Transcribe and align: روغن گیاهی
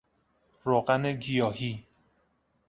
روغن 0.63 1.13
گیاهی 1.19 1.85